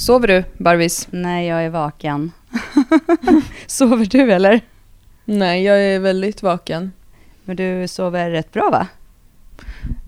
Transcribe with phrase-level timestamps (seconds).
[0.00, 1.08] Sover du, Barvis?
[1.10, 2.32] Nej, jag är vaken.
[3.66, 4.60] sover du eller?
[5.24, 6.92] Nej, jag är väldigt vaken.
[7.44, 8.86] Men du sover rätt bra va?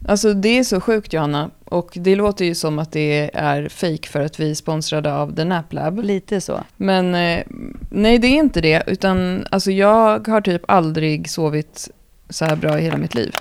[0.09, 1.51] Alltså det är så sjukt Johanna.
[1.65, 5.37] Och det låter ju som att det är fake för att vi är sponsrade av
[5.37, 5.99] The Nap Lab.
[5.99, 6.61] Lite så.
[6.77, 7.45] Men eh,
[7.91, 8.83] nej, det är inte det.
[8.87, 11.89] Utan alltså jag har typ aldrig sovit
[12.31, 13.35] så här bra i hela mitt liv.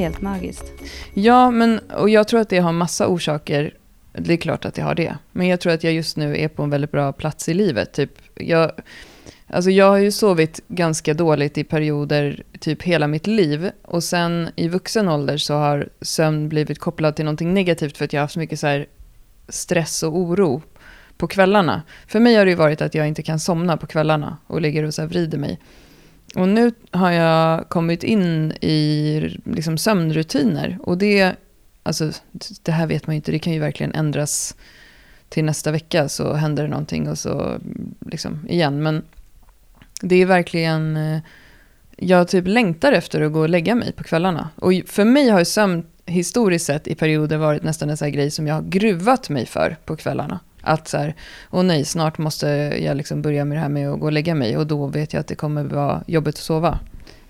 [0.00, 0.72] Är helt magiskt.
[1.14, 3.74] Ja, men och jag tror att det har massa orsaker.
[4.12, 5.16] Det är klart att det har det.
[5.32, 7.92] Men jag tror att jag just nu är på en väldigt bra plats i livet.
[7.92, 8.72] Typ, jag,
[9.46, 13.70] alltså jag har ju sovit ganska dåligt i perioder typ hela mitt liv.
[13.82, 18.12] Och sen i vuxen ålder så har sömn blivit kopplad till någonting negativt för att
[18.12, 18.86] jag har haft så mycket så här
[19.48, 20.62] stress och oro
[21.16, 21.82] på kvällarna.
[22.06, 24.84] För mig har det ju varit att jag inte kan somna på kvällarna och ligger
[24.84, 25.58] och så här vrider mig.
[26.34, 30.78] Och nu har jag kommit in i liksom sömnrutiner.
[30.82, 31.36] Och det,
[31.82, 32.12] alltså,
[32.62, 34.54] det här vet man ju inte, det kan ju verkligen ändras
[35.28, 37.58] till nästa vecka så händer det någonting och så
[38.00, 38.82] liksom igen.
[38.82, 39.02] Men
[40.02, 41.20] det är verkligen, eh,
[41.96, 44.50] jag typ längtar efter att gå och lägga mig på kvällarna.
[44.56, 48.30] Och för mig har sömn historiskt sett i perioder varit nästan en sån här grej
[48.30, 50.40] som jag har gruvat mig för på kvällarna.
[50.62, 51.14] Att så här,
[51.50, 52.46] åh nej, snart måste
[52.82, 55.12] jag liksom börja med det här med att gå och lägga mig och då vet
[55.12, 56.78] jag att det kommer vara jobbigt att sova.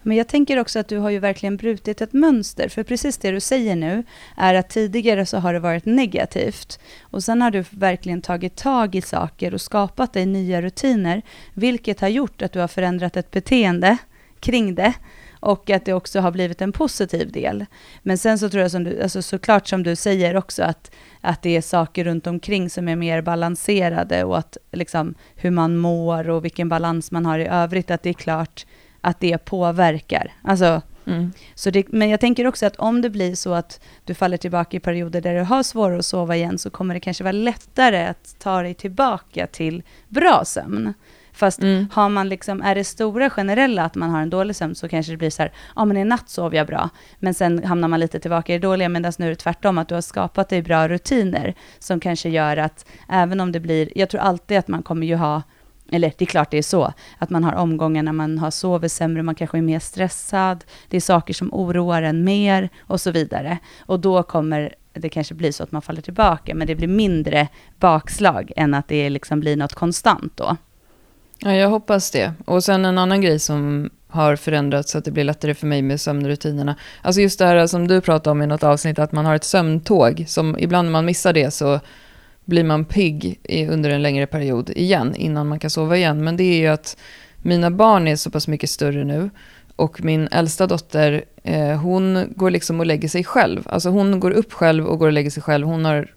[0.03, 2.69] Men jag tänker också att du har ju verkligen brutit ett mönster.
[2.69, 4.05] För precis det du säger nu
[4.37, 6.81] är att tidigare så har det varit negativt.
[7.01, 11.23] Och sen har du verkligen tagit tag i saker och skapat dig nya rutiner.
[11.55, 13.97] Vilket har gjort att du har förändrat ett beteende
[14.41, 14.95] kring det.
[15.41, 17.67] Och att det också har blivit en positiv del.
[18.03, 21.43] Men sen så tror jag som du, alltså såklart som du säger också att, att
[21.43, 26.31] det är saker runt omkring som är mer balanserade och att liksom hur man mår
[26.31, 28.67] och vilken balans man har i övrigt, att det är klart
[29.01, 30.33] att det påverkar.
[30.43, 31.33] Alltså, mm.
[31.55, 34.77] så det, men jag tänker också att om det blir så att du faller tillbaka
[34.77, 38.07] i perioder där du har svårare att sova igen, så kommer det kanske vara lättare
[38.07, 40.95] att ta dig tillbaka till bra sömn.
[41.33, 41.89] Fast mm.
[41.93, 45.13] har man liksom, är det stora generella att man har en dålig sömn så kanske
[45.13, 48.01] det blir så här, ja men i natt sov jag bra, men sen hamnar man
[48.01, 50.63] lite tillbaka i det dåliga, medan nu är det tvärtom, att du har skapat dig
[50.63, 54.83] bra rutiner som kanske gör att även om det blir, jag tror alltid att man
[54.83, 55.43] kommer ju ha
[55.93, 58.93] eller det är klart det är så, att man har omgångar när man har sovit
[58.93, 63.11] sämre, man kanske är mer stressad, det är saker som oroar en mer och så
[63.11, 63.59] vidare.
[63.81, 67.49] Och då kommer det kanske bli så att man faller tillbaka, men det blir mindre
[67.79, 70.57] bakslag än att det liksom blir något konstant då.
[71.43, 72.33] Ja, jag hoppas det.
[72.45, 75.83] Och sen en annan grej som har förändrats så att det blir lättare för mig
[75.83, 76.77] med sömnrutinerna.
[77.03, 79.45] Alltså just det här som du pratade om i något avsnitt, att man har ett
[79.45, 81.81] sömntåg, som ibland när man missar det så
[82.45, 83.41] blir man pigg
[83.71, 86.25] under en längre period igen, innan man kan sova igen.
[86.25, 86.97] Men det är ju att
[87.37, 89.31] mina barn är så pass mycket större nu,
[89.77, 93.63] och min äldsta dotter, eh, hon går liksom och lägger sig själv.
[93.67, 95.67] Alltså hon går upp själv och går och lägger sig själv.
[95.67, 96.09] Hon har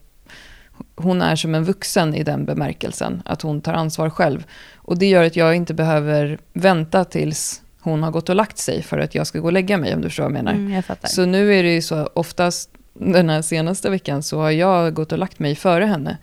[0.95, 4.45] hon är som en vuxen i den bemärkelsen, att hon tar ansvar själv.
[4.75, 8.81] Och det gör att jag inte behöver vänta tills hon har gått och lagt sig
[8.81, 10.51] för att jag ska gå och lägga mig, om du förstår vad jag menar.
[10.51, 14.51] Mm, jag så nu är det ju så, oftast den här senaste veckan så har
[14.51, 16.17] jag gått och lagt mig före henne.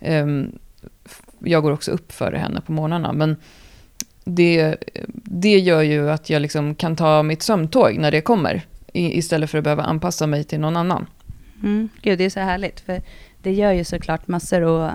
[0.00, 0.58] Um,
[1.38, 3.36] jag går också upp före henne på morgnarna, men
[4.24, 4.76] det,
[5.24, 8.62] det gör ju att jag liksom kan ta mitt sömntåg när det kommer,
[8.92, 11.06] istället för att behöva anpassa mig till någon annan.
[11.62, 11.88] Mm.
[12.02, 13.02] Gud, det är så härligt, för
[13.44, 14.90] det gör ju såklart massor och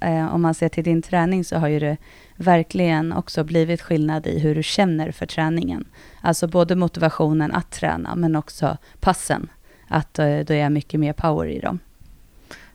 [0.00, 1.96] eh, om man ser till din träning så har ju det
[2.36, 5.84] verkligen också blivit skillnad i hur du känner för träningen.
[6.20, 9.48] Alltså både motivationen att träna men också passen.
[9.88, 11.78] Att eh, då är mycket mer power i dem.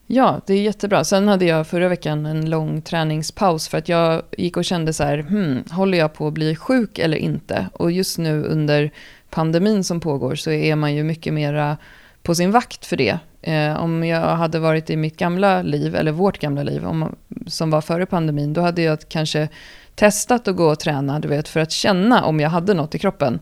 [0.09, 1.03] Ja, det är jättebra.
[1.03, 5.03] Sen hade jag förra veckan en lång träningspaus för att jag gick och kände så
[5.03, 7.69] här, hmm, håller jag på att bli sjuk eller inte?
[7.73, 8.91] Och just nu under
[9.29, 11.77] pandemin som pågår så är man ju mycket mera
[12.23, 13.19] på sin vakt för det.
[13.47, 17.15] Eh, om jag hade varit i mitt gamla liv, eller vårt gamla liv, om,
[17.47, 19.49] som var före pandemin, då hade jag kanske
[19.95, 22.99] testat att gå och träna, du vet, för att känna om jag hade något i
[22.99, 23.39] kroppen.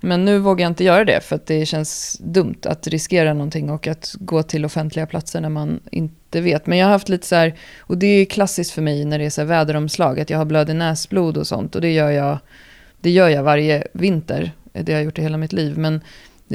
[0.00, 3.70] Men nu vågar jag inte göra det, för att det känns dumt att riskera någonting
[3.70, 6.66] och att gå till offentliga platser när man inte vet.
[6.66, 9.24] Men jag har haft lite så här, och det är klassiskt för mig när det
[9.24, 11.74] är så här väderomslag, att jag har blöd i näsblod och sånt.
[11.74, 12.38] Och det gör jag,
[13.00, 15.78] det gör jag varje vinter, det har jag gjort i hela mitt liv.
[15.78, 16.00] Men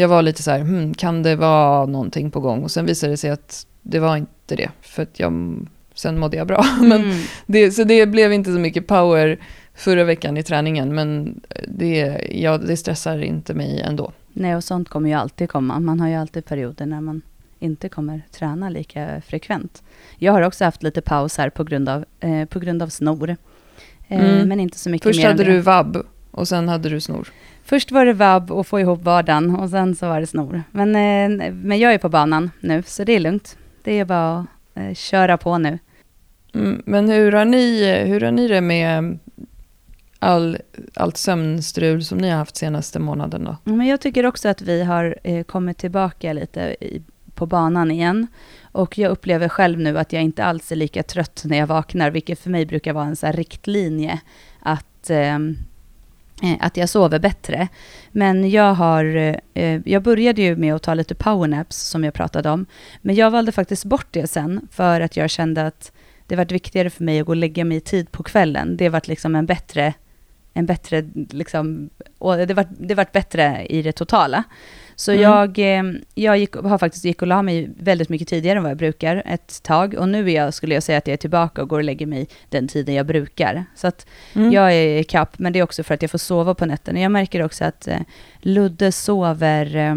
[0.02, 2.64] jag var lite så här, hmm, kan det vara någonting på gång?
[2.64, 4.70] Och sen visade det sig att det var inte det.
[4.82, 5.60] För att jag,
[5.94, 6.66] sen mådde jag bra.
[6.82, 7.18] Men mm.
[7.46, 9.40] det, så det blev inte så mycket power
[9.74, 10.96] förra veckan i träningen.
[10.96, 14.12] Men det, ja, det stressar inte mig ändå.
[14.34, 15.80] Nej, och sånt kommer ju alltid komma.
[15.80, 17.22] Man har ju alltid perioder när man
[17.60, 19.84] inte kommer träna lika frekvent.
[20.18, 23.30] Jag har också haft lite paus här på grund av, eh, på grund av snor.
[23.30, 23.38] Eh,
[24.10, 24.48] Mm.
[24.48, 27.28] Men inte så mycket Först mer hade du vabb och sen hade du snor.
[27.68, 30.64] Först var det vabb och få ihop vardagen och sen så var det snor.
[30.72, 33.58] Men, eh, men jag är på banan nu, så det är lugnt.
[33.84, 35.80] Det är bara att eh, köra på nu.
[36.54, 39.20] Mm, men hur har, ni, hur har ni det med
[40.20, 40.58] all,
[40.94, 43.58] allt sömnstrul som ni har haft senaste månaden då?
[43.64, 47.02] Men jag tycker också att vi har eh, kommit tillbaka lite i,
[47.36, 48.28] på banan igen.
[48.72, 52.12] Och jag upplever själv nu att jag inte alls är lika trött när jag vaknar,
[52.12, 54.20] vilket för mig brukar vara en så riktlinje
[54.60, 55.64] att, ehm, eh,
[56.44, 57.68] Eh, att jag sover bättre.
[58.12, 62.50] Men jag har, eh, jag började ju med att ta lite powernaps som jag pratade
[62.50, 62.66] om.
[63.02, 65.92] Men jag valde faktiskt bort det sen för att jag kände att
[66.28, 68.78] det var viktigare för mig att gå och lägga mig i tid på kvällen.
[68.78, 69.94] Det varit liksom en bättre,
[70.54, 74.44] en bättre liksom, och det varit, det var bättre i det totala.
[75.00, 75.24] Så Mm.
[75.24, 75.84] jag, eh,
[76.16, 79.24] jag gick, har faktiskt gick och la mig väldigt mycket tidigare än vad jag brukar
[79.26, 79.94] ett tag.
[79.94, 82.28] Och nu jag, skulle jag säga att jag är tillbaka och går och lägger mig
[82.50, 83.66] den tiden jag brukar.
[83.76, 84.52] Så att Mm.
[84.52, 87.00] jag är i kapp, men det är också för att jag får sova på nätterna.
[87.00, 88.00] Jag märker också att eh,
[88.42, 89.96] Ludde sover eh,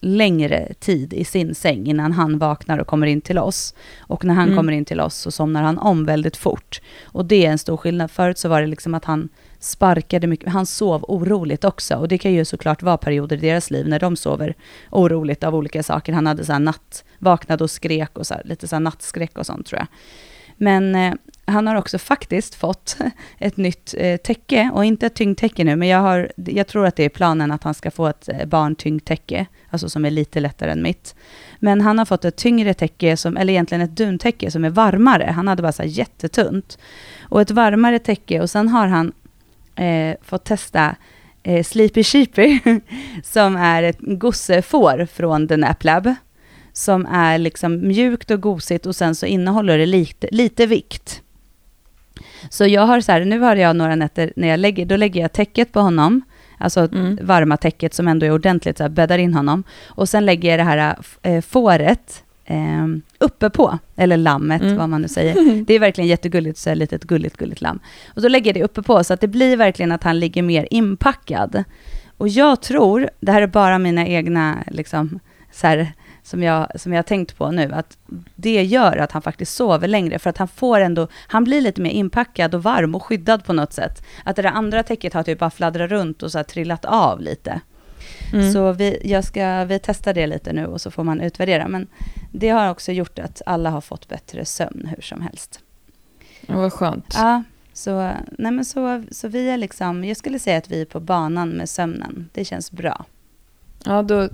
[0.00, 3.74] längre tid i sin säng innan han vaknar och kommer in till oss.
[4.00, 4.56] Och när han Mm.
[4.56, 6.80] kommer in till oss så somnar han om väldigt fort.
[7.04, 8.10] Och det är en stor skillnad.
[8.10, 9.28] Förut så var det liksom att han
[9.60, 11.94] sparkade mycket, han sov oroligt också.
[11.96, 14.54] Och det kan ju såklart vara perioder i deras liv när de sover
[14.90, 16.12] oroligt av olika saker.
[16.12, 19.38] Han hade så här natt, vaknade och skrek och så här, lite så här nattskräck
[19.38, 19.86] och sånt tror jag.
[20.56, 21.14] Men eh,
[21.44, 22.96] han har också faktiskt fått
[23.38, 26.96] ett nytt eh, täcke, och inte ett tyngdtäcke nu, men jag, har, jag tror att
[26.96, 30.70] det är planen att han ska få ett eh, barntyngdtäcke, alltså som är lite lättare
[30.70, 31.14] än mitt.
[31.58, 35.32] Men han har fått ett tyngre täcke, som, eller egentligen ett duntäcke som är varmare.
[35.34, 36.78] Han hade bara så här jättetunt.
[37.20, 39.12] Och ett varmare täcke, och sen har han
[39.76, 40.96] eh, fått testa
[41.42, 42.60] eh, Sleepy Sheepy,
[43.24, 46.14] som är ett gossefår från The Nap Lab
[46.78, 51.22] som är liksom mjukt och gosigt och sen så innehåller det lite, lite vikt.
[52.50, 55.20] Så jag har så här, nu har jag några nätter när jag lägger, då lägger
[55.20, 56.22] jag täcket på honom,
[56.58, 57.18] alltså Mm.
[57.22, 59.64] varma täcket som ändå är ordentligt, så här, bäddar in honom.
[59.88, 62.86] Och sen lägger jag det här eh, fåret eh,
[63.18, 64.76] uppe på, eller lammet, Mm.
[64.76, 65.64] vad man nu säger.
[65.66, 67.78] Det är verkligen jättegulligt, så här, litet gulligt, gulligt lamm.
[68.14, 70.42] Och så lägger jag det uppe på, så att det blir verkligen att han ligger
[70.42, 71.64] mer inpackad.
[72.16, 75.20] Och jag tror, det här är bara mina egna, liksom,
[75.52, 75.92] så här,
[76.28, 77.98] som jag, som jag har tänkt på nu, att
[78.34, 81.80] det gör att han faktiskt sover längre, för att han får ändå, han blir lite
[81.80, 84.04] mer inpackad och varm och skyddad på något sätt.
[84.24, 87.60] Att det där andra täcket har typ bara fladdrat runt och så trillat av lite.
[88.32, 88.52] Mm.
[88.52, 91.68] Så vi, jag ska, vi testar det lite nu och så får man utvärdera.
[91.68, 91.86] Men
[92.32, 95.60] det har också gjort att alla har fått bättre sömn hur som helst.
[96.46, 97.14] Ja, vad skönt.
[97.16, 97.42] Ja,
[97.72, 101.00] så, nej men så, så vi är liksom, jag skulle säga att vi är på
[101.00, 102.28] banan med sömnen.
[102.32, 103.04] Det känns bra.
[103.84, 104.28] Ja, då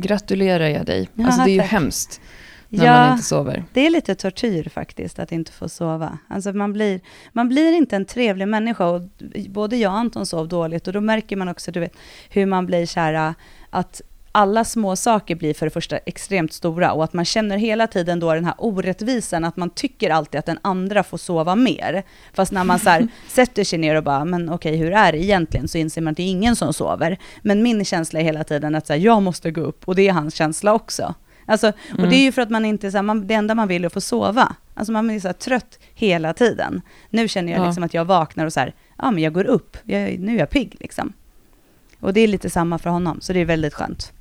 [0.00, 1.08] gratulerar jag dig.
[1.14, 1.70] Ja, alltså det är ju tack.
[1.70, 2.20] hemskt
[2.68, 3.64] när man inte sover.
[3.72, 6.18] Det är lite tortyr faktiskt att inte få sova.
[6.28, 7.00] Alltså man blir,
[7.32, 9.02] man blir inte en trevlig människa och
[9.48, 11.96] både jag och Anton sov dåligt och då märker man också du vet,
[12.28, 13.34] hur man blir så här
[13.70, 14.02] att
[14.32, 18.20] alla små saker blir för det första extremt stora och att man känner hela tiden
[18.20, 22.02] då den här orättvisan att man tycker alltid att den andra får sova mer.
[22.34, 25.18] Fast när man så här sätter sig ner och bara, men okej hur är det
[25.18, 25.68] egentligen?
[25.68, 27.18] Så inser man att det är ingen som sover.
[27.42, 30.08] Men min känsla är hela tiden att så här, jag måste gå upp och det
[30.08, 31.14] är hans känsla också.
[31.46, 32.10] Alltså, och Mm.
[32.10, 33.86] det är ju för att man inte, så här, man, det enda man vill är
[33.86, 34.56] att få sova.
[34.74, 36.82] Alltså man blir så här trött hela tiden.
[37.10, 37.66] Nu känner jag Ja.
[37.66, 40.38] liksom att jag vaknar och så här, ja men jag går upp, jag, nu är
[40.38, 41.12] jag pigg liksom.
[42.00, 44.12] Och det är lite samma för honom, så det är väldigt skönt.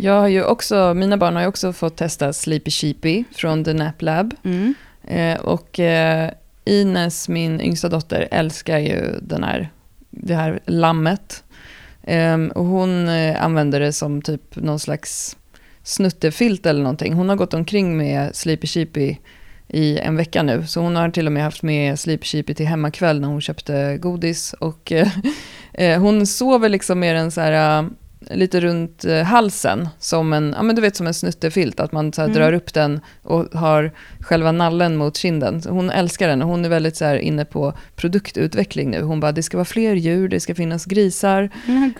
[0.00, 3.72] Jag har ju också, mina barn har ju också fått testa Sleepy Sheepy från The
[3.72, 4.34] Nap Lab.
[4.44, 4.74] Mm.
[5.04, 6.30] Eh, och eh,
[6.64, 9.70] Ines, min yngsta dotter, älskar ju den här,
[10.10, 11.44] det här lammet.
[12.02, 15.36] Ehm, och hon eh, använder det som typ någon slags
[15.82, 17.12] snuttefilt eller någonting.
[17.12, 19.16] Hon har gått omkring med Sleepy Sheepy
[19.68, 20.66] i en vecka nu.
[20.66, 23.98] Så hon har till och med haft med Sleepy Sheepy till hemmakväll när hon köpte
[24.00, 24.52] godis.
[24.52, 25.08] Och eh,
[25.72, 27.88] eh, hon sover liksom med den så här...
[28.30, 31.80] lite runt eh, halsen, som en, ja, men du vet, som en snuttefilt.
[31.80, 32.34] Att man så Mm.
[32.34, 35.62] drar upp den och har själva nallen mot kinden.
[35.62, 39.00] Så hon älskar den och hon är väldigt så inne på produktutveckling nu.
[39.02, 41.50] Hon bara, det ska vara fler djur, det ska finnas grisar,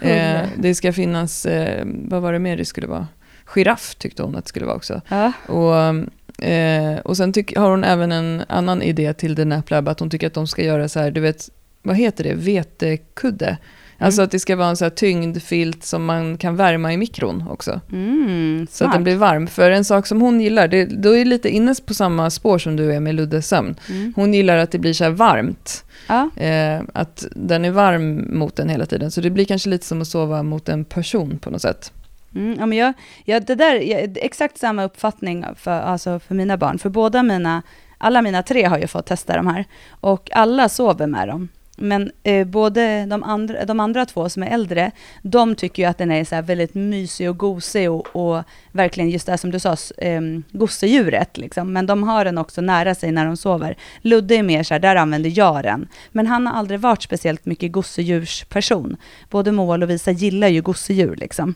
[0.00, 3.06] eh, det ska finnas, eh, vad var det mer det skulle vara?
[3.54, 5.00] Giraff tyckte hon att det skulle vara också.
[5.08, 5.32] ja.
[5.46, 9.88] Och, eh, och sen tyck, har hon även en annan idé till The Nap Lab,
[9.88, 11.50] att hon tycker att de ska göra så här, du vet,
[11.82, 13.56] vad heter det, vetekudde?
[14.00, 14.24] Alltså Mm.
[14.26, 17.44] att det ska vara en så här tyngd filt som man kan värma i mikron
[17.50, 17.80] också.
[17.92, 19.46] Mm, Så att den blir varm.
[19.46, 22.58] För en sak som hon gillar, det, då är det lite inne på samma spår
[22.58, 23.74] som du är med Luddes sömn.
[23.90, 24.12] Mm.
[24.16, 25.84] Hon gillar att det blir så här varmt.
[26.08, 29.10] Ja, Eh, att den är varm mot den hela tiden.
[29.10, 31.92] Så det blir kanske lite som att sova mot en person på något sätt.
[32.34, 32.92] Mm, ja, men jag,
[33.24, 36.78] jag, det där, jag, exakt samma uppfattning för, alltså för mina barn.
[36.78, 37.62] För båda mina,
[37.98, 39.64] alla mina tre har ju fått testa de här.
[40.00, 41.48] Och alla sover med dem.
[41.78, 44.90] Men eh, både de andra, de andra två som är äldre,
[45.22, 48.42] de tycker ju att den är så väldigt mysig och gosig och, och
[48.72, 50.20] verkligen just det som du sa, eh,
[50.52, 51.36] gosedjuret.
[51.36, 51.72] Liksom.
[51.72, 53.76] Men de har den också nära sig när de sover.
[54.00, 55.88] Ludde är mer så här, där använder jag den.
[56.12, 58.96] Men han har aldrig varit speciellt mycket gosedjursperson.
[59.30, 61.54] Både Moa och Lovisa gillar ju gosedjur liksom.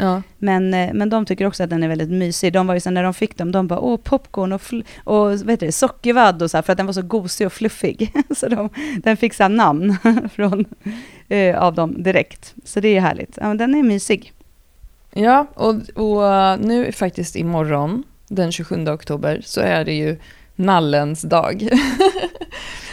[0.00, 0.22] Ja.
[0.38, 2.52] Men, eh, men de tycker också att den är väldigt mysig.
[2.52, 4.62] De var ju så när de fick dem, de bara åh popcorn och,
[5.04, 7.52] och vad heter det, sockervadd och så här, för att den var så gosig och
[7.52, 8.12] fluffig.
[8.36, 8.68] så de,
[9.02, 9.96] den fick så namn
[10.34, 10.64] från,
[11.28, 12.54] eh, av dem direkt.
[12.64, 13.38] Så det är härligt.
[13.40, 14.32] Ja, den är mysig.
[15.12, 20.16] Ja, och, och uh, nu faktiskt imorgon, den 27 oktober, så är det ju
[20.56, 21.68] nallens dag.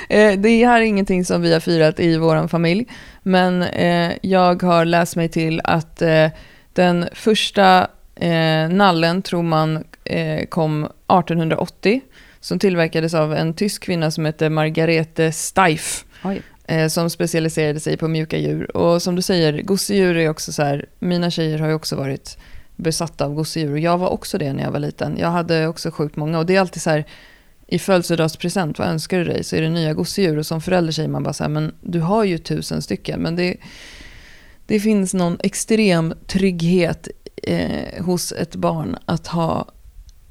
[0.10, 2.88] Eh, det här är ingenting som vi har firat i vår familj,
[3.24, 6.28] men eh, jag har läst mig till att eh,
[6.75, 12.01] den första eh, nallen tror man eh, kom 1880
[12.39, 16.05] som tillverkades av en tysk kvinna som hette Margarete Steif.
[16.67, 18.77] Eh, som specialiserade sig på mjuka djur.
[18.77, 22.38] Och som du säger, gosedjur är också så här, mina tjejer har ju också varit
[22.75, 23.72] besatta av gosedjur.
[23.72, 25.17] Och jag var också det när jag var liten.
[25.17, 26.39] Jag hade också sjukt många.
[26.39, 27.05] Och det är alltid så här,
[27.67, 29.44] i födelsedagspresent, vad önskar du dig?
[29.44, 30.38] Så är det nya gosedjur.
[30.38, 33.20] Och som förälder säger man bara så här, men du har ju tusen stycken.
[33.20, 33.58] Men det
[34.68, 37.08] det finns någon extrem trygghet
[37.44, 39.68] eh, hos ett barn att ha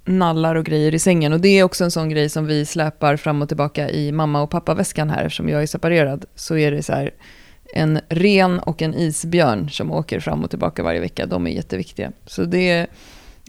[0.05, 1.33] nallar och grejer i sängen.
[1.33, 4.43] Och det är också en sån grej som vi släpar fram och tillbaka i mamma
[4.43, 6.25] och pappa-väskan här, eftersom jag är separerad.
[6.35, 7.11] Så är det så här,
[7.75, 11.27] en ren och en isbjörn som åker fram och tillbaka varje vecka.
[11.27, 12.13] De är jätteviktiga.
[12.27, 12.87] Så det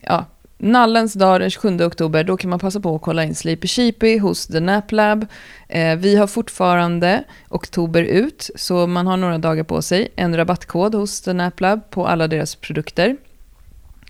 [0.02, 0.26] ja,
[0.58, 4.20] Nallens dag den 27 oktober, då kan man passa på att kolla in Sleepy Sheepy
[4.20, 5.26] hos The Nap Lab.
[5.68, 10.08] Eh, vi har fortfarande oktober ut, så man har några dagar på sig.
[10.16, 13.18] En rabattkod hos The Nap Lab på alla deras produkter.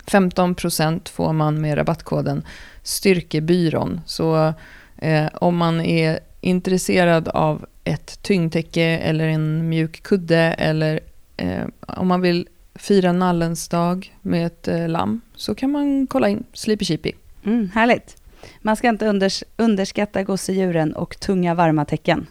[0.06, 2.46] 15% får man med rabattkoden
[2.84, 4.02] Styrkebyrån.
[4.06, 4.54] Så
[4.98, 11.00] eh, om man är intresserad av ett tyngdtäcke eller en mjuk kudde eller
[11.38, 16.30] eh, om man vill fira nallens dag med ett eh, lamm så kan man kolla
[16.30, 17.12] in Sleepy Cheapy.
[17.46, 18.18] Mm, härligt.
[18.62, 22.28] Man ska inte unders underskatta gosedjuren och tunga varma tecken.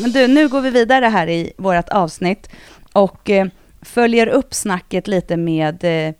[0.00, 2.50] Men du, nu går vi vidare här i vårt avsnitt
[2.92, 3.46] och eh,
[3.82, 6.14] följer upp snacket lite med eh,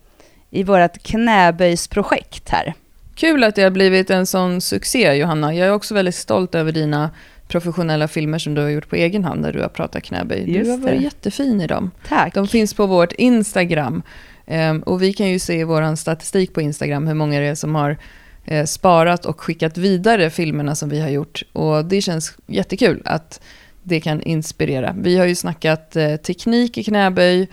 [0.50, 2.74] i vårt knäböjsprojekt här.
[3.14, 5.54] Kul att det har blivit en sån succé, Johanna.
[5.54, 7.10] Jag är också väldigt stolt över dina
[7.52, 10.44] professionella filmer som du har gjort på egen hand där du har pratat knäböj.
[10.44, 11.04] du har varit det.
[11.04, 11.90] jättefin i dem.
[12.08, 12.34] Tack.
[12.34, 14.02] De finns på vårt Instagram.
[14.46, 17.54] Um, och vi kan ju se i vår statistik på Instagram hur många det är
[17.54, 17.96] som har
[18.44, 21.42] eh, sparat och skickat vidare filmerna som vi har gjort.
[21.52, 23.40] Och det känns jättekul att
[23.82, 24.94] det kan inspirera.
[24.98, 27.48] Vi har ju snackat eh, teknik i knäböj,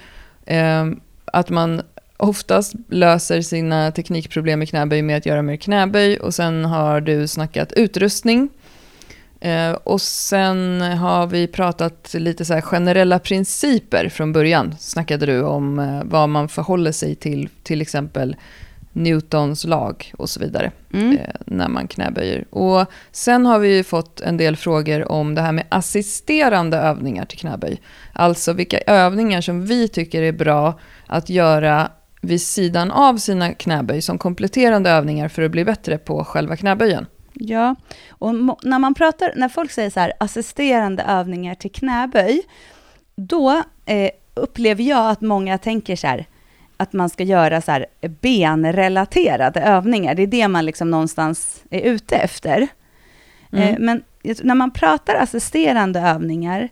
[0.46, 0.86] eh,
[1.26, 1.82] att man
[2.18, 7.28] oftast löser sina teknikproblem i knäböj med att göra mer knäböj och sen har du
[7.28, 8.50] snackat utrustning
[9.84, 14.76] och sen har vi pratat lite så generella principer från början.
[14.80, 18.36] Snackade du om eh, vad man förhåller sig till, till exempel
[18.94, 21.18] Newtons lag och så vidare, mm.
[21.18, 22.46] eh, när man knäböjer.
[22.50, 27.40] Och sen har vi fått en del frågor om det här med assisterande övningar till
[27.40, 27.82] knäböj.
[28.14, 31.92] Alltså vilka övningar som vi tycker är bra att göra
[32.22, 37.06] vid sidan av sina knäböj som kompletterande övningar för att bli bättre på själva knäböjen.
[37.42, 37.76] Ja,
[38.10, 42.42] och när man pratar, när folk säger så här, assisterande övningar till knäböj,
[43.16, 46.26] då eh, upplever jag att många tänker så här,
[46.78, 50.16] att man ska göra så här benrelaterade övningar.
[50.16, 52.68] Det är det man liksom någonstans är ute efter.
[53.52, 53.70] Mm.
[53.70, 54.04] Eh, men
[54.44, 56.70] när man pratar assisterande övningar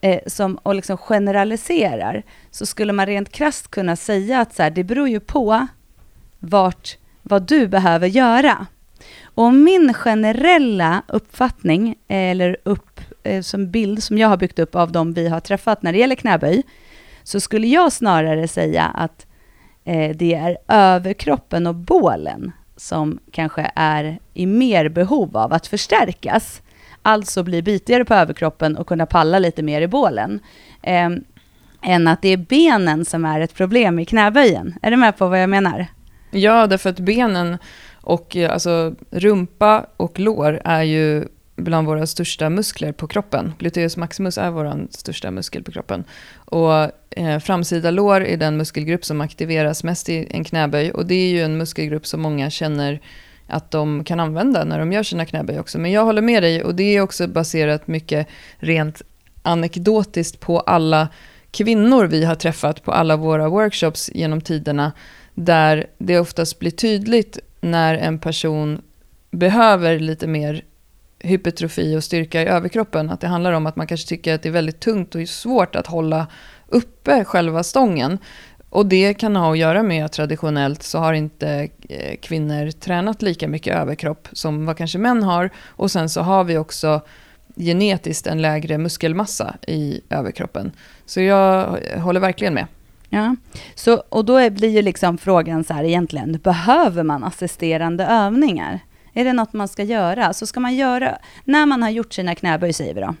[0.00, 4.70] eh, som, och liksom generaliserar, så skulle man rent krast kunna säga att så här,
[4.70, 5.66] det beror ju på
[6.38, 8.66] vart, vad du behöver göra.
[9.34, 14.92] Och min generella uppfattning, eller upp, eh, som bild som jag har byggt upp av
[14.92, 16.62] de vi har träffat när det gäller knäböj,
[17.22, 19.26] så skulle jag snarare säga att
[19.84, 26.62] eh, det är överkroppen och bålen som kanske är i mer behov av att förstärkas.
[27.02, 30.40] Alltså bli bitigare på överkroppen och kunna palla lite mer i bålen.
[30.82, 31.08] Eh,
[31.82, 34.74] än att det är benen som är ett problem i knäböjen.
[34.82, 35.86] Är du med på vad jag menar?
[36.30, 37.58] Ja, därför att benen
[38.00, 41.24] och eh, alltså, rumpa och lår är ju
[41.56, 43.52] bland våra största muskler på kroppen.
[43.58, 46.04] Gluteus maximus är vår största muskel på kroppen.
[46.34, 46.72] Och
[47.10, 50.90] eh, framsida lår är den muskelgrupp som aktiveras mest i en knäböj.
[50.90, 53.00] Och det är ju en muskelgrupp som många känner
[53.46, 55.78] att de kan använda när de gör sina knäböj också.
[55.78, 58.26] Men jag håller med dig och det är också baserat mycket
[58.58, 59.02] rent
[59.42, 61.08] anekdotiskt på alla
[61.50, 64.92] kvinnor vi har träffat på alla våra workshops genom tiderna,
[65.34, 68.82] där det oftast blir tydligt när en person
[69.30, 70.64] behöver lite mer
[71.18, 73.10] hypertrofi och styrka i överkroppen.
[73.10, 75.76] Att det handlar om att man kanske tycker att det är väldigt tungt och svårt
[75.76, 76.26] att hålla
[76.68, 78.18] uppe själva stången.
[78.70, 83.22] Och det kan ha att göra med att traditionellt så har inte eh, kvinnor tränat
[83.22, 85.50] lika mycket överkropp som vad kanske män har.
[85.66, 87.00] Och sen så har vi också
[87.56, 90.72] genetiskt en lägre muskelmassa i överkroppen.
[91.06, 92.66] Så jag eh, håller verkligen med.
[93.12, 93.36] Ja,
[93.74, 98.80] så, och då blir ju liksom frågan så här egentligen, behöver man assisterande övningar?
[99.12, 100.32] Är det något man ska göra?
[100.32, 103.14] Så ska man göra, när man har gjort sina knäböj säger vi då,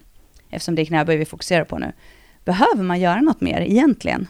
[0.50, 1.92] eftersom det är knäböj vi fokuserar på nu,
[2.44, 4.28] behöver man göra något mer egentligen?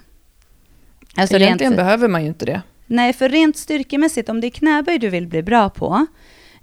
[1.16, 2.62] Alltså egentligen rent, behöver man ju inte det.
[2.86, 6.06] Nej, för rent styrkemässigt, om det är knäböj du vill bli bra på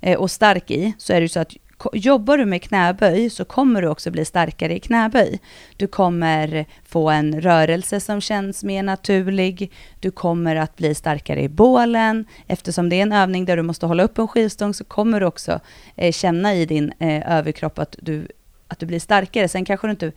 [0.02, 1.54] eh, och stark i, så är det ju så att
[1.94, 5.40] jobbar du med knäböj så kommer du också bli starkare i knäböj.
[5.78, 9.72] Du kommer få en rörelse som känns mer naturlig.
[10.00, 12.26] Du kommer att bli starkare i bålen.
[12.48, 15.26] Eftersom det är en övning där du måste hålla upp en skivstång så kommer du
[15.26, 15.60] också
[15.96, 18.28] eh, känna i din eh, överkropp att du,
[18.68, 19.48] att du blir starkare.
[19.48, 20.12] Sen kanske du inte...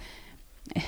[0.75, 0.83] Eh,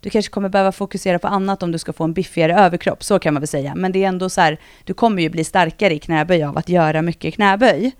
[0.00, 3.18] du kanske kommer behöva fokusera på annat om du ska få en biffigare överkropp, så
[3.18, 3.74] kan man väl säga.
[3.74, 6.68] Men det är ändå så här, du kommer ju bli starkare i knäböj av att
[6.68, 7.92] göra mycket knäböj.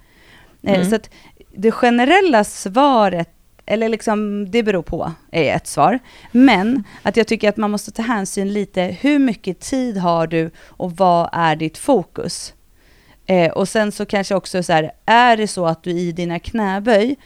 [0.66, 0.90] Eh, mm.
[0.90, 1.10] Så att
[1.56, 3.28] det generella svaret,
[3.66, 5.98] eller liksom det beror på, är ett svar.
[6.32, 10.50] Men att jag tycker att man måste ta hänsyn lite, hur mycket tid har du
[10.58, 12.54] och vad är ditt fokus?
[13.26, 16.38] Eh, och sen så kanske också så här, är det så att du i dina
[16.38, 17.16] knäböj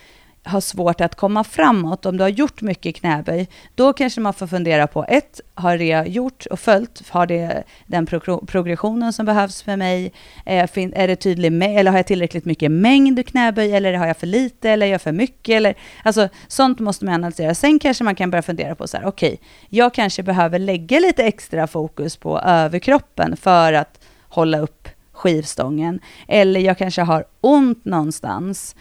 [0.50, 4.46] har svårt att komma framåt, om du har gjort mycket knäböj, då kanske man får
[4.46, 7.08] fundera på ett, har det gjort och följt?
[7.08, 10.12] Har det den pro progressionen som behövs för mig?
[10.46, 14.06] Eh, är, är det tydlig med, eller har jag tillräckligt mycket mängd knäböj, eller har
[14.06, 15.56] jag för lite, eller är jag för mycket?
[15.56, 17.54] Eller, alltså, sånt måste man analysera.
[17.54, 21.00] Sen kanske man kan börja fundera på så här, okej, okay, jag kanske behöver lägga
[21.00, 26.00] lite extra fokus på överkroppen för att hålla upp skivstången.
[26.28, 28.74] Eller jag kanske har ont någonstans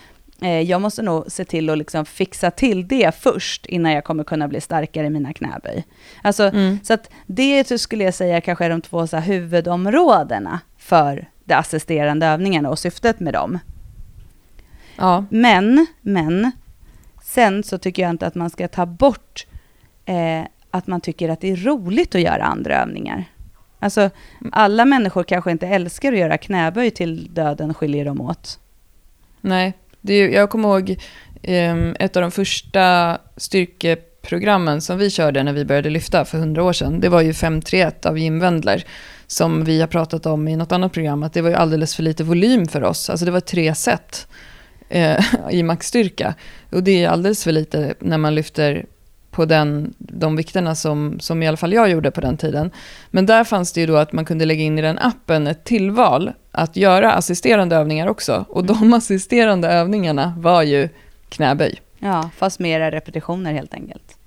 [0.47, 4.47] jag måste nog se till att liksom fixa till det först, innan jag kommer kunna
[4.47, 5.85] bli starkare i mina knäböj.
[6.21, 6.79] Alltså, mm.
[6.83, 12.25] Så att det skulle jag säga kanske är de två så huvudområdena för de assisterande
[12.25, 13.59] övningarna och syftet med dem.
[14.95, 15.25] Ja.
[15.29, 16.51] Men, men,
[17.23, 19.45] sen så tycker jag inte att man ska ta bort
[20.05, 23.25] eh, att man tycker att det är roligt att göra andra övningar.
[23.79, 24.51] Alltså, mm.
[24.51, 28.59] alla människor kanske inte älskar att göra knäböj till döden skiljer dem åt.
[29.41, 30.89] Nej, det är, jag kommer ihåg
[31.47, 36.63] um, ett av de första styrkeprogrammen som vi körde när vi började lyfta för hundra
[36.63, 36.99] år sedan.
[36.99, 38.85] Det var ju 531 av Jim Wendler
[39.27, 42.03] som vi har pratat om i något annat program, att det var ju alldeles för
[42.03, 43.09] lite volym för oss.
[43.09, 44.27] Alltså det var tre set
[44.89, 46.33] eh, i maxstyrka.
[46.69, 48.85] Och det är alldeles för lite när man lyfter
[49.39, 52.71] på den, de vikterna som, som i alla fall jag gjorde på den tiden.
[53.11, 55.63] Men där fanns det ju då att man kunde lägga in i den appen ett
[55.63, 58.45] tillval att göra assisterande övningar också.
[58.49, 58.93] Och de mm.
[58.93, 60.89] assisterande övningarna var ju
[61.29, 61.81] knäböj.
[61.99, 64.17] Ja, fast mera repetitioner helt enkelt.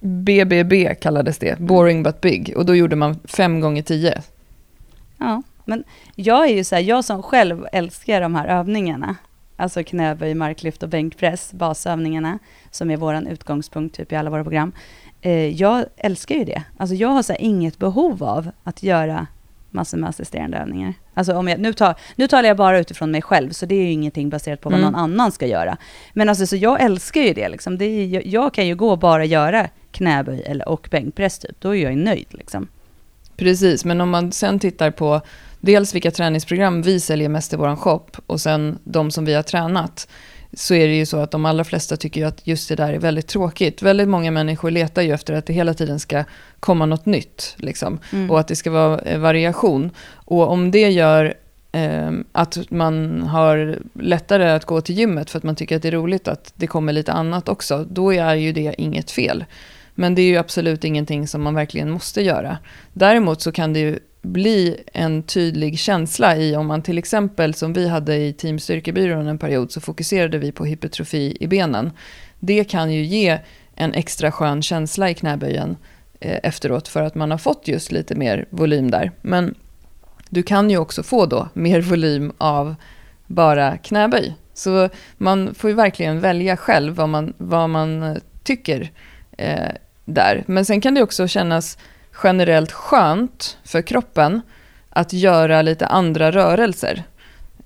[0.00, 2.52] BBB kallades det, boring but big.
[2.56, 4.22] Och då gjorde man fem gånger tio.
[5.18, 9.16] Ja, men jag är ju så här, jag som själv älskar de här övningarna,
[9.56, 12.38] alltså knäböj, marklyft och bänkpress, basövningarna,
[12.70, 14.72] som är vår utgångspunkt typ i alla våra program.
[15.20, 16.62] Eh, jag älskar ju det.
[16.76, 19.26] Alltså jag har så inget behov av att göra
[19.70, 20.94] massor med assisterande övningar.
[21.14, 23.82] Alltså om jag, nu, tar, nu talar jag bara utifrån mig själv, så det är
[23.82, 24.92] ju ingenting baserat på vad mm.
[24.92, 25.76] någon annan ska göra.
[26.12, 27.48] Men alltså, så jag älskar ju det.
[27.48, 27.78] Liksom.
[27.78, 31.60] det är, jag, jag, kan ju gå och bara göra knäböj eller, och bänkpress, typ.
[31.60, 32.26] då är jag nöjd.
[32.30, 32.68] Liksom.
[33.36, 35.20] Precis, men om man sen tittar på
[35.62, 39.42] dels vilka träningsprogram vi säljer mest i vår shop och sen de som vi har
[39.42, 40.08] tränat
[40.52, 42.98] så är det ju så att de allra flesta tycker att just det där är
[42.98, 43.82] väldigt tråkigt.
[43.82, 46.24] Väldigt många människor letar ju efter att det hela tiden ska
[46.60, 47.54] komma något nytt.
[47.56, 48.30] Liksom, mm.
[48.30, 49.90] Och att det ska vara eh, variation.
[50.14, 51.34] Och om det gör
[51.72, 55.88] eh, att man har lättare att gå till gymmet för att man tycker att det
[55.88, 59.44] är roligt att det kommer lite annat också, då är ju det inget fel.
[59.94, 62.58] Men det är ju absolut ingenting som man verkligen måste göra.
[62.92, 67.72] Däremot så kan det ju bli en tydlig känsla i om man till exempel, som
[67.72, 71.90] vi hade i Team Styrkebyrån en period, så fokuserade vi på hypertrofi i benen.
[72.40, 73.38] Det kan ju ge
[73.74, 75.76] en extra skön känsla i knäböjen
[76.20, 79.12] eh, efteråt för att man har fått just lite mer volym där.
[79.22, 79.54] Men
[80.28, 82.74] du kan ju också få då mer volym av
[83.26, 84.34] bara knäböj.
[84.54, 88.90] Så man får ju verkligen välja själv vad man, vad man eh, tycker
[89.38, 89.70] eh,
[90.04, 90.44] där.
[90.46, 91.78] Men sen kan det också kännas
[92.22, 94.40] generellt skönt för kroppen
[94.90, 97.04] att göra lite andra rörelser.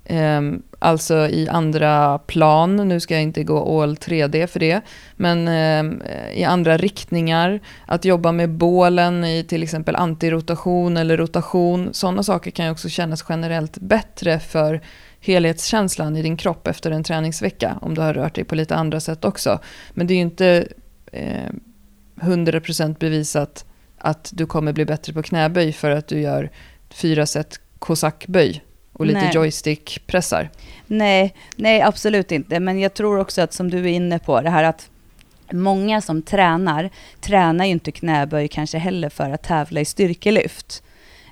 [0.09, 4.81] Um, alltså i andra plan, nu ska jag inte gå all 3D för det,
[5.17, 6.03] men um,
[6.35, 7.61] i andra riktningar.
[7.87, 11.89] Att jobba med bålen i till exempel antirotation eller rotation.
[11.93, 14.81] Sådana saker kan ju också kännas generellt bättre för
[15.21, 17.79] helhetskänslan i din kropp efter en träningsvecka.
[17.81, 19.61] Om du har rört dig på lite andra sätt också.
[19.91, 20.69] Men det är ju inte
[21.13, 21.51] eh,
[22.21, 23.66] 100% bevisat
[23.99, 26.51] att du kommer bli bättre på knäböj för att du gör
[26.91, 30.51] fyra set kosackböj och lite joystickpressar.
[30.87, 32.61] Nej, nej, absolut inte.
[32.61, 34.91] Men jag tror också att som du är inne på, det här att
[35.53, 40.83] många som tränar, tränar ju inte knäböj kanske heller för att tävla i styrkelyft.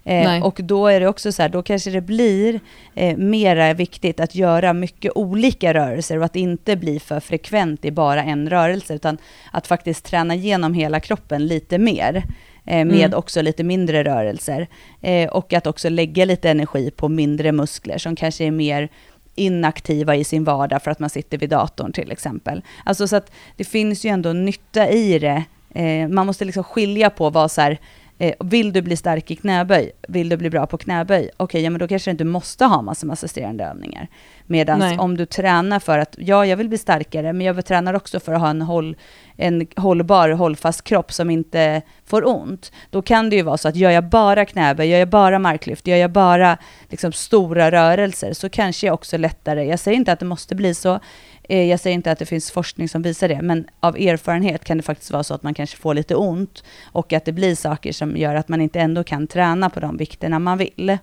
[0.05, 2.61] Eh, och då är det också så här, då kanske det blir
[2.95, 7.91] eh, mera viktigt att göra mycket olika rörelser och att inte bli för frekvent i
[7.91, 9.19] bara en rörelse, utan
[9.51, 12.25] att faktiskt träna igenom hela kroppen lite mer
[12.67, 13.19] eh, med mm.
[13.19, 14.69] också lite mindre rörelser.
[15.01, 18.89] Eh, och att också lägga lite energi på mindre muskler som kanske är mer
[19.35, 22.63] inaktiva i sin vardag för att man sitter vid datorn till exempel.
[22.85, 25.45] Alltså så att det finns ju ändå nytta i det.
[25.75, 27.79] Eh, man måste liksom skilja på vad så här,
[28.19, 29.93] Eh, vill du bli stark i knäböj?
[30.09, 31.19] Vill du bli bra på knäböj?
[31.19, 34.09] Okej, okay, ja men då kanske du inte måste ha massor med assisterande övningar.
[34.47, 38.21] Medan om du tränar för att, ja jag vill bli starkare, men jag tränar också
[38.21, 38.97] för att ha en, håll,
[39.37, 42.73] en hållbar, hållfast kropp som inte får ont.
[42.91, 45.87] Då kan det ju vara så att gör jag bara knäböj, gör jag bara marklyft,
[45.87, 50.21] gör jag bara liksom, stora rörelser, så kanske jag också lättare, jag säger inte att
[50.21, 51.01] det måste bli så,
[51.49, 54.83] jag säger inte att det finns forskning som visar det, men av erfarenhet kan det
[54.83, 58.17] faktiskt vara så att man kanske får lite ont och att det blir saker som
[58.17, 60.99] gör att man inte ändå kan träna på de vikterna man vill.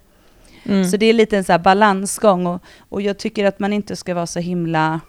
[0.64, 0.86] Mm.
[0.86, 4.14] Så det är lite en så balansgång och, och jag tycker att man inte ska
[4.14, 5.00] vara så himla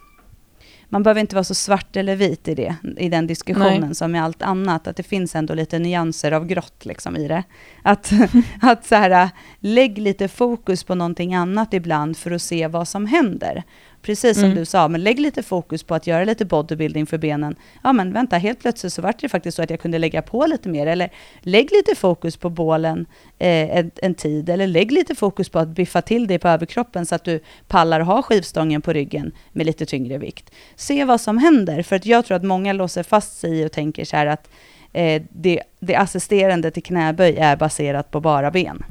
[0.93, 3.95] man behöver inte vara så svart eller vit i det, i den diskussionen Nej.
[3.95, 7.43] som i allt annat, att det finns ändå lite nyanser av grått liksom i det.
[7.83, 8.13] Att,
[8.61, 13.07] att så här, lägg lite fokus på någonting annat ibland för att se vad som
[13.07, 13.63] händer.
[14.03, 14.57] Precis som mm.
[14.57, 17.57] du sa, men lägg lite fokus på att göra lite bodybuilding för benen.
[17.83, 20.47] Ja, men vänta, helt plötsligt så var det faktiskt så att jag kunde lägga på
[20.47, 20.87] lite mer.
[20.87, 21.11] Eller
[21.41, 23.07] lägg lite fokus på bålen
[23.39, 24.49] eh, en, en, tid.
[24.49, 28.01] Eller lägg lite fokus på att biffa till dig på överkroppen så att du pallar
[28.01, 30.51] ha skivstången på ryggen med lite tyngre vikt.
[30.77, 33.73] Se vad som händer, för att jag tror att många låser fast sig i och
[33.73, 34.49] tänker så här att
[34.93, 38.85] eh, det, det assisterande till knäböj är baserat på bara ben.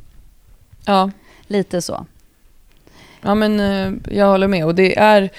[0.86, 1.12] Ja.
[1.47, 2.06] Lite så.
[3.22, 4.66] Ja, men eh, jag håller med.
[4.66, 5.30] Och det är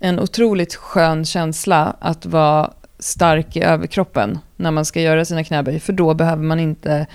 [0.00, 5.80] en otroligt skön känsla att vara stark i överkroppen när man ska göra sina knäböj.
[5.80, 7.06] För då behöver man inte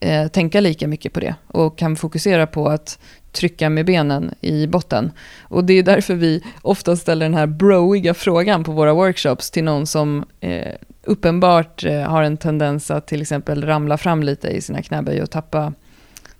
[0.00, 2.98] eh, tänka lika mycket på det och kan fokusera på att
[3.32, 5.12] trycka med benen i botten.
[5.42, 9.64] Och det är därför vi ofta ställer den här broiga frågan på våra workshops till
[9.64, 14.60] någon som eh, uppenbart eh, har en tendens att till exempel ramla fram lite i
[14.60, 15.72] sina knäböj och tappa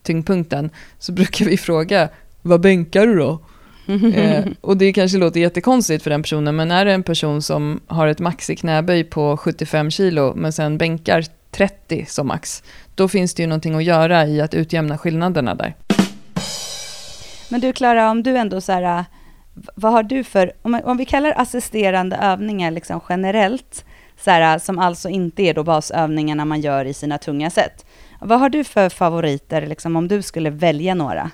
[0.02, 0.70] tyngdpunkten.
[0.98, 2.08] Så brukar vi fråga
[2.48, 3.40] vad bänkar du då?
[4.14, 7.80] eh, och det kanske låter jättekonstigt för den personen, men är det en person som
[7.86, 12.62] har ett max i knäböj på 75 kilo, men sen bänkar 30 som max,
[12.94, 15.74] då finns det ju någonting att göra i att utjämna skillnaderna där.
[17.48, 19.04] Men du Klara, om du ändå så här,
[19.74, 23.84] vad har du för, om, om vi kallar assisterande övningar liksom generellt,
[24.20, 27.86] så här, som alltså inte är då basövningarna man gör i sina tunga sätt.
[28.20, 31.30] Vad har du för favoriter, liksom, om du skulle välja några?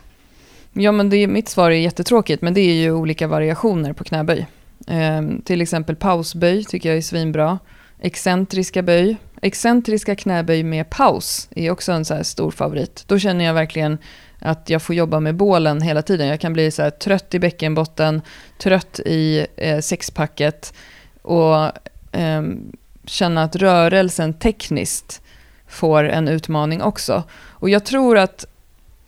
[0.77, 4.47] Ja, men det, mitt svar är jättetråkigt, men det är ju olika variationer på knäböj.
[4.87, 7.59] Eh, till exempel pausböj tycker jag är svinbra.
[8.01, 9.17] Excentriska böj.
[9.43, 13.05] Excentriska knäböj med paus är också en så stor favorit.
[13.07, 13.99] Då känner jag verkligen
[14.39, 16.27] att jag får jobba med bålen hela tiden.
[16.27, 18.23] Jag kan bli så trött i bäckenbotten,
[18.59, 20.75] trött i eh, sexpacket
[21.23, 21.57] och
[22.13, 22.43] eh,
[23.05, 25.23] känna att rörelsen tekniskt
[25.69, 27.23] får en utmaning också.
[27.49, 28.47] Och jag tror att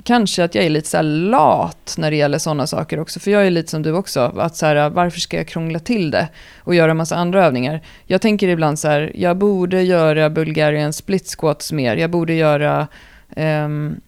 [0.03, 3.21] kanske att jag är lite så lat när det gäller sådana saker också.
[3.21, 6.11] För jag är lite som du också, att så här, varför ska jag krångla till
[6.11, 6.29] det
[6.59, 7.81] och göra en massa andra övningar?
[8.05, 11.97] Jag tänker ibland så här, jag borde göra Bulgarian split squats mer.
[11.97, 12.89] Jag borde göra
[13.37, 14.01] ehm,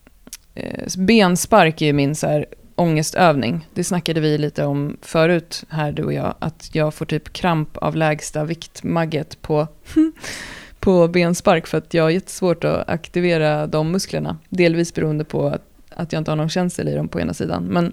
[0.54, 3.66] eh, benspark i min så här, ångestövning.
[3.74, 7.76] Det snackade vi lite om förut här du och jag, att jag får typ kramp
[7.76, 9.66] av lägsta viktmagget på
[10.80, 14.38] på benspark för att jag har jättesvårt att aktivera de musklerna.
[14.48, 15.67] Delvis beroende på att
[15.98, 17.64] att jag inte har någon känsel i dem på ena sidan.
[17.64, 17.92] Men,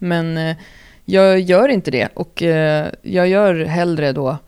[0.00, 0.56] men eh,
[1.04, 4.38] jag gör inte det och eh, jag gör hellre då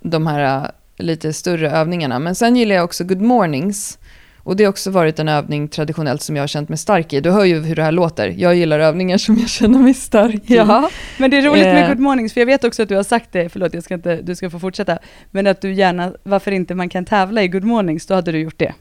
[0.00, 2.18] de här eh, lite större övningarna.
[2.18, 3.98] Men sen gillar jag också good mornings.
[4.44, 7.20] Och det har också varit en övning traditionellt som jag har känt mig stark i.
[7.20, 8.34] Du hör ju hur det här låter.
[8.36, 10.54] Jag gillar övningar som jag känner mig stark i.
[10.54, 13.02] Ja, men det är roligt med good mornings, för jag vet också att du har
[13.02, 14.98] sagt det, förlåt jag ska inte, du ska få fortsätta,
[15.30, 18.38] men att du gärna, varför inte man kan tävla i good mornings, då hade du
[18.38, 18.72] gjort det.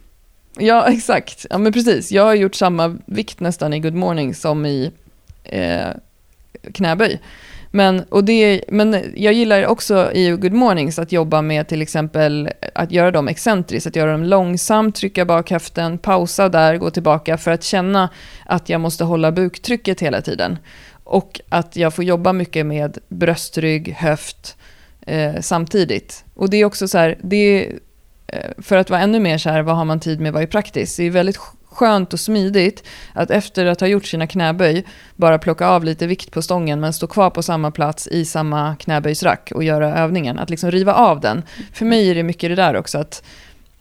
[0.57, 1.45] Ja, exakt.
[1.49, 2.11] Ja, men precis.
[2.11, 4.91] Jag har gjort samma vikt nästan i Good Morning som i
[5.43, 5.87] eh,
[6.73, 7.19] knäböj.
[7.73, 12.49] Men, och det, men jag gillar också i Good Mornings att jobba med till exempel
[12.75, 17.37] att göra dem excentriskt, att göra dem långsamt, trycka bak höften, pausa där, gå tillbaka
[17.37, 18.09] för att känna
[18.45, 20.57] att jag måste hålla buktrycket hela tiden.
[21.03, 24.57] Och att jag får jobba mycket med bröstrygg, höft
[25.07, 26.25] eh, samtidigt.
[26.33, 27.79] Och det är också så här, det är,
[28.57, 30.97] för att vara ännu mer så här, vad har man tid med, vad är praktiskt?
[30.97, 31.37] Det är väldigt
[31.71, 36.31] skönt och smidigt att efter att ha gjort sina knäböj bara plocka av lite vikt
[36.31, 40.39] på stången men stå kvar på samma plats i samma knäböjsrack och göra övningen.
[40.39, 41.43] Att liksom riva av den.
[41.73, 43.23] För mig är det mycket det där också att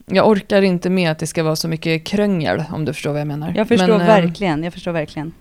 [0.06, 3.20] jag orkar inte med att det ska vara så mycket kröngel om du förstår vad
[3.20, 3.52] jag menar.
[3.56, 5.32] Jag förstår men, eh, verkligen, jag förstår verkligen.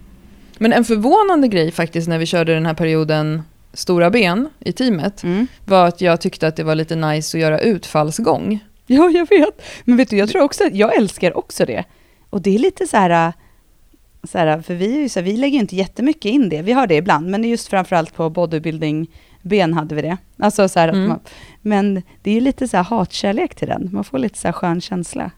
[0.57, 3.41] Men en förvånande grej faktiskt när vi körde den här perioden
[3.73, 5.47] stora ben i teamet Mm.
[5.65, 8.59] var att jag tyckte att det var lite nice att göra utfallsgång.
[8.95, 9.62] Ja, jag vet.
[9.84, 11.84] Men vet du, jag tror också jag älskar också det.
[12.30, 13.34] Och det är lite så här,
[14.23, 16.62] så här för vi, är ju så här, vi lägger ju inte jättemycket in det.
[16.62, 20.17] Vi har det ibland, men just framförallt på bodybuilding-ben hade vi det.
[20.39, 21.08] Alltså så här, att Mm.
[21.08, 21.19] man,
[21.62, 23.89] men det är ju lite så här hatkärlek till den.
[23.91, 25.32] Man får lite så här skön känsla.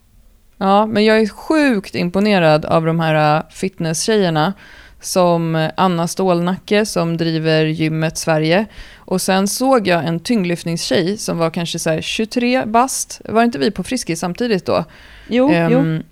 [0.58, 4.54] Ja, men jag är sjukt imponerad av de här äh, fitnesstjejerna
[5.02, 8.66] som Anna Stålnacke som driver gymmet Sverige.
[8.98, 13.22] Och sen såg jag en tyngdlyftningstjej som var kanske så här 23 bast.
[13.26, 14.86] Var inte vi på Friskis samtidigt då?
[15.28, 16.04] Jo, jo, Ehm,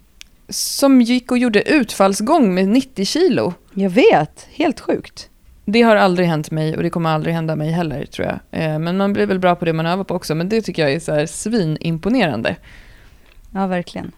[0.50, 3.54] Som gick och gjorde utfallsgång med 90 kilo.
[3.74, 4.48] jag vet.
[4.52, 5.30] Helt sjukt.
[5.66, 8.64] Det har aldrig hänt mig och det kommer aldrig hända mig heller tror jag.
[8.64, 10.36] Eh, Men man blir väl bra på det man övar på också.
[10.36, 12.56] Men det tycker jag är så här svinimponerande.
[13.54, 14.12] Ja, verkligen.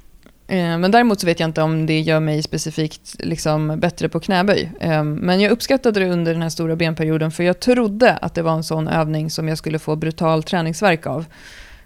[0.52, 4.20] Eh, men däremot så vet jag inte om det gör mig specifikt liksom bättre på
[4.20, 4.72] knäböj.
[4.80, 8.42] Ehm, men jag uppskattade det under den här stora benperioden för jag trodde att det
[8.42, 11.26] var en sån övning som jag skulle få brutal träningsverk av.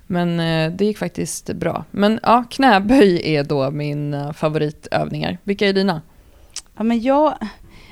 [0.07, 1.85] Men eh, det gick faktiskt bra.
[1.91, 5.37] Men ja, knäböj är då min favoritövningar.
[5.43, 6.01] Vilka är dina?
[6.77, 7.37] Ja, men jag,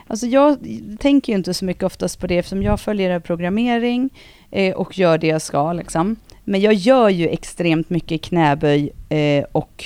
[0.07, 0.57] alltså jag
[0.99, 4.09] tänker ju inte så mycket oftast på det eftersom jag följer programmering
[4.51, 5.73] eh, och gör det jag ska.
[5.73, 6.15] Liksom.
[6.43, 9.85] Men jag gör ju extremt mycket knäböj eh, och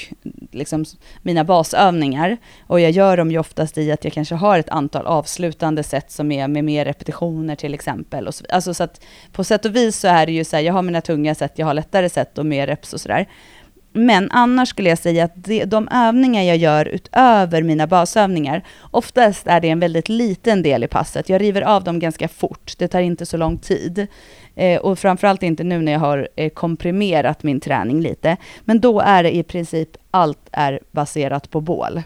[0.51, 0.85] liksom
[1.21, 2.37] mina basövningar.
[2.67, 6.11] Och jag gör dem ju oftast i att jag kanske har ett antal avslutande set
[6.11, 8.27] som är med mer repetitioner till exempel.
[8.27, 9.01] Och så, alltså så att
[9.31, 11.53] på sätt och vis så är det ju så här, jag har mina tunga set,
[11.55, 13.27] jag har lättare set och mer reps och sådär.
[13.97, 19.47] Men annars skulle jag säga att det, de övningar jag gör utöver mina basövningar, oftast
[19.47, 21.29] är det en väldigt liten del i passet.
[21.29, 24.07] Jag river av dem ganska fort, det tar inte så lång tid.
[24.55, 28.37] Eh, och framförallt inte nu när jag har eh, komprimerat min träning lite.
[28.61, 32.01] Men då är det i princip allt är baserat på bål.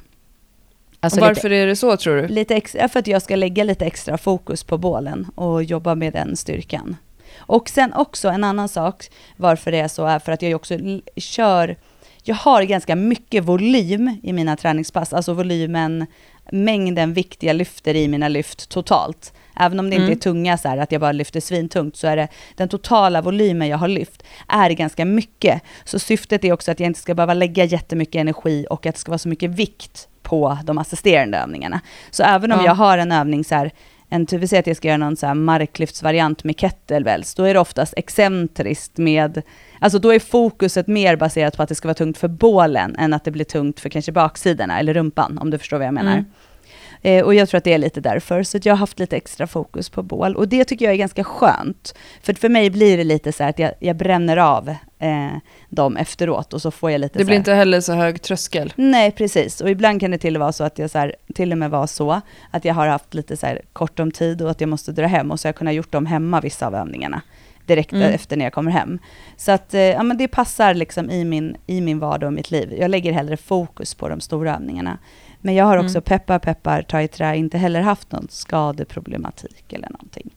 [0.99, 2.21] Alltså och varför är det så tror du?
[2.21, 5.95] lite, lite extra, för att jag ska lägga lite extra fokus på bålen och jobba
[5.95, 6.95] med den styrkan.
[7.41, 9.05] Och sen också en annan sak
[9.37, 10.77] varför det är så är för att jag också
[11.15, 11.75] kör,
[12.23, 16.05] jag har ganska mycket volym i mina träningspass, alltså volymen,
[16.51, 19.33] mängden vikt jag lyfter i mina lyft totalt.
[19.59, 20.09] Även om det Mm.
[20.11, 23.21] inte är tunga så här, att jag bara lyfter svintungt, så är det den totala
[23.21, 25.61] volymen jag har lyft är ganska mycket.
[25.85, 28.99] Så syftet är också att jag inte ska behöva lägga jättemycket energi och att det
[28.99, 31.81] ska vara så mycket vikt på de assisterande övningarna.
[32.11, 32.65] Så även om Ja.
[32.65, 33.71] jag har en övning så här,
[34.13, 37.53] en, vi säger att jag ska göra någon så här marklyftsvariant med kettlebells, då är
[37.53, 39.41] det oftast excentriskt med,
[39.79, 43.13] alltså då är fokuset mer baserat på att det ska vara tungt för bålen än
[43.13, 46.11] att det blir tungt för kanske baksidorna eller rumpan, om du förstår vad jag menar.
[46.11, 46.25] Mm.
[47.01, 49.47] Eh, och jag tror att det är lite därför, så jag har haft lite extra
[49.47, 50.35] fokus på bål.
[50.35, 51.95] Och det tycker jag är ganska skönt.
[52.21, 55.37] För för mig blir det lite så att jag, jag bränner av eh,
[55.69, 58.73] dem efteråt och så får jag lite Det blir inte heller så hög tröskel.
[58.75, 59.61] Nej, precis.
[59.61, 61.69] Och ibland kan det till och, vara så att jag så här, till och med
[61.69, 64.69] var så att jag har haft lite så här kort om tid och att jag
[64.69, 67.21] måste dra hem och så har jag kunnat gjort dem hemma, vissa av övningarna,
[67.65, 68.13] direkt Mm.
[68.13, 68.99] efter när jag kommer hem.
[69.37, 72.51] Så att eh, ja, men det passar liksom i min, i min vardag och mitt
[72.51, 72.73] liv.
[72.79, 74.97] Jag lägger hellre fokus på de stora övningarna.
[75.41, 76.01] Men jag har också, Mm.
[76.03, 80.29] peppar peppar, ta i trä, inte heller haft någon skadeproblematik eller någonting.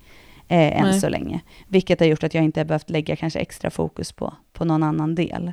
[0.48, 1.00] Eh, än Nej.
[1.00, 1.40] så länge.
[1.68, 4.82] Vilket har gjort att jag inte har behövt lägga kanske extra fokus på, på någon
[4.82, 5.52] annan del.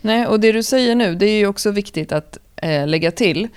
[0.00, 3.48] Nej, och det du säger nu, det är ju också viktigt att eh, lägga till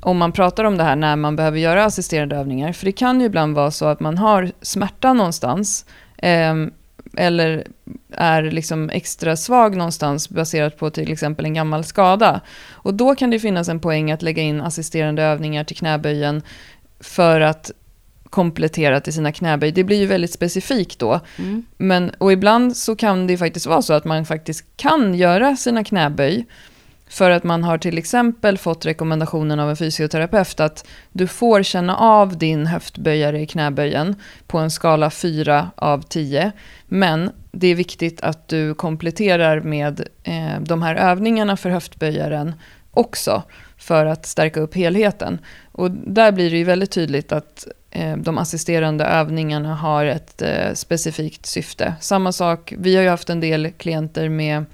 [0.00, 2.72] om man pratar om det här när man behöver göra assisterande övningar.
[2.72, 5.86] För det kan ju ibland vara så att man har smärta någonstans
[6.18, 6.70] ehm,
[7.20, 7.66] eller
[8.12, 12.40] är liksom extra svag någonstans baserat på till exempel en gammal skada.
[12.70, 16.42] Och då kan det finnas en poäng att lägga in assisterande övningar till knäböjen
[17.00, 17.70] för att
[18.30, 19.72] komplettera till sina knäböj.
[19.72, 21.20] Det blir ju väldigt specifikt då.
[21.38, 21.66] Mm.
[21.76, 25.84] Men, och ibland så kan det faktiskt vara så att man faktiskt kan göra sina
[25.84, 26.46] knäböj
[27.10, 31.96] för att man har till exempel fått rekommendationen av en fysioterapeut att du får känna
[31.96, 36.52] av din höftböjare i knäböjen på en skala 4 av 10.
[36.86, 42.54] Men det är viktigt att du kompletterar med eh, de här övningarna för höftböjaren
[42.90, 43.42] också
[43.76, 45.38] för att stärka upp helheten.
[45.72, 50.74] Och där blir det ju väldigt tydligt att eh, de assisterande övningarna har ett eh,
[50.74, 51.94] specifikt syfte.
[52.00, 54.64] Samma sak, vi har ju haft en del klienter med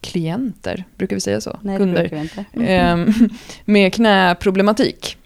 [0.00, 1.58] klienter, brukar vi säga så?
[1.62, 2.28] Nej, Kunder.
[2.52, 3.12] Mm.
[3.64, 5.16] med knäproblematik.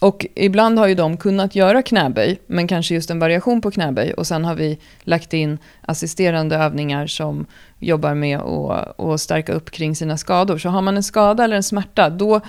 [0.00, 4.12] Och ibland har ju de kunnat göra knäböj, men kanske just en variation på knäböj.
[4.12, 7.46] Och sen har vi lagt in assisterande övningar som
[7.78, 10.58] jobbar med att, att stärka upp kring sina skador.
[10.58, 12.40] Så har man en skada eller en smärta, då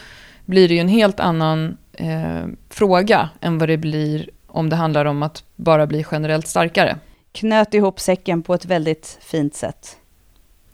[0.45, 5.06] blir det ju en helt annan eh, fråga än vad det blir om det handlar
[5.06, 6.97] om att bara bli generellt starkare.
[7.32, 9.97] Knöt ihop säcken på ett väldigt fint sätt.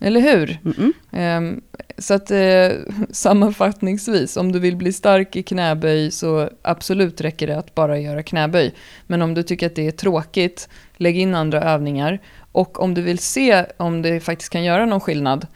[0.00, 0.58] Eller hur?
[0.62, 0.92] Mm-mm.
[1.12, 1.60] Ehm,
[1.98, 2.68] så att eh,
[3.10, 8.22] sammanfattningsvis, om du vill bli stark i knäböj så absolut räcker det att bara göra
[8.22, 8.74] knäböj.
[9.06, 12.18] Men om du tycker att det är tråkigt, lägg in andra övningar.
[12.52, 15.46] Och om du vill se om det faktiskt kan göra någon skillnad,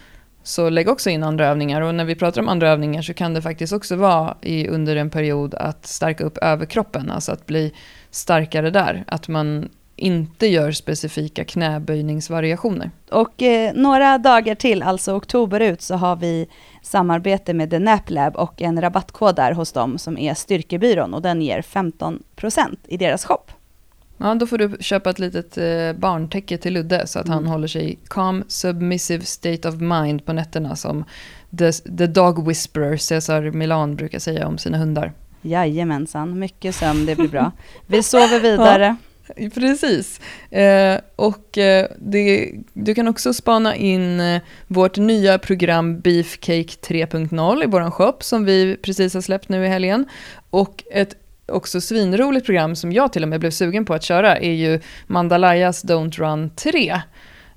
[0.43, 1.81] så lägg också in andra övningar.
[1.81, 4.97] Och när vi pratar om andra övningar så kan det faktiskt också vara i, under
[4.97, 7.75] en period att stärka upp överkroppen, alltså att bli
[8.11, 9.05] starkare där.
[9.07, 9.69] Att man
[10.01, 12.91] inte gör specifika knäböjningsvariationer.
[13.11, 16.47] Och eh, några dagar till, alltså oktober ut, så har vi
[16.83, 21.23] samarbete med The Nap Lab och en rabattkod där hos dem som är Styrkebyrån och
[21.23, 22.19] den ger 15%
[22.89, 23.43] i deras shop.
[24.23, 27.51] Ja, då får du köpa ett litet eh, barntäcke till Ludde så att han Mm.
[27.51, 31.05] håller sig i calm, submissive state of mind på nätterna som
[31.59, 35.13] the, the dog whisperer Cesar Milan brukar säga om sina hundar.
[35.43, 37.53] Jajamensan, mycket sömn, det blir bra.
[37.87, 38.97] Vi sover vidare.
[39.55, 40.21] Precis.
[40.51, 47.65] Eh, och eh, det, du kan också spana in eh, vårt nya program Beefcake 3.0
[47.65, 50.07] i vår shop som vi precis har släppt nu i helgen.
[50.51, 51.15] Och ett
[51.47, 54.81] också svinroligt program som jag till och med blev sugen på att köra är ju
[55.07, 57.01] Mandalayas Don't Run 3.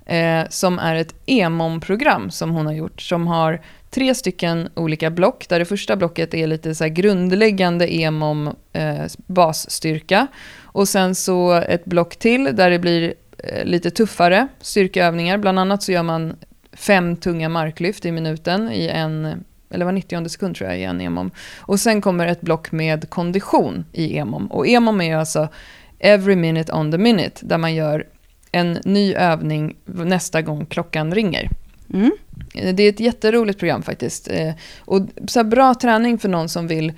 [0.06, 3.02] Eh, som är ett EMOM-program som hon har gjort.
[3.02, 3.60] Som har
[3.90, 5.48] tre stycken olika block.
[5.48, 10.26] Där det första blocket är lite så här grundläggande EMOM eh, basstyrka.
[10.74, 15.38] Och sen så ett block till där det blir eh, lite tuffare styrkeövningar.
[15.38, 16.36] Bland annat så gör man
[16.72, 21.00] fem tunga marklyft i minuten i en, eller var 90 sekund tror jag i en
[21.00, 21.30] EMOM.
[21.58, 24.46] Och sen kommer ett block med kondition i EMOM.
[24.46, 25.48] Och EMOM är alltså
[25.98, 28.06] every minute on the minute, där man gör
[28.52, 31.48] en ny övning nästa gång klockan ringer.
[31.94, 32.10] Mm.
[32.54, 34.28] Eh, Det är ett jätteroligt program faktiskt.
[34.30, 36.92] Eh, Och så bra träning för någon som vill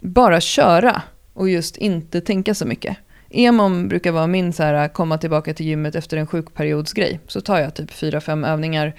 [0.00, 1.02] bara köra
[1.36, 2.96] och just inte tänka så mycket.
[3.30, 7.20] EMOM brukar vara min så här, komma tillbaka till gymmet efter en sjukperiodsgrej.
[7.26, 8.94] Så tar jag typ 4-5 övningar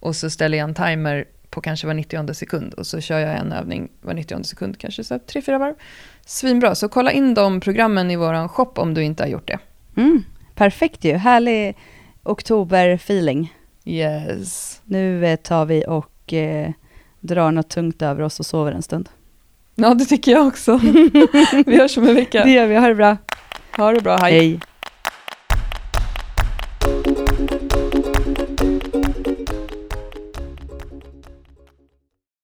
[0.00, 3.38] och så ställer jag en timer på kanske var 90 sekund och så kör jag
[3.38, 5.74] en övning var 90 sekund, kanske så här 3-4 varv.
[6.26, 9.58] Svinbra, så kolla in de programmen i våran shop om du inte har gjort det.
[9.96, 10.24] Mm.
[10.54, 11.76] Perfekt ju, härlig
[12.22, 13.54] oktober-feeling.
[13.84, 14.80] Yes.
[14.84, 16.70] Nu eh, tar vi och eh,
[17.20, 19.08] drar något tungt över oss och sover en stund.
[19.82, 20.76] Ja, det tycker jag också.
[21.66, 22.44] Vi hörs om en vecka.
[22.44, 23.16] Det gör vi, ha det bra.
[23.76, 24.38] Ha det bra, hej.
[24.38, 24.60] Hej.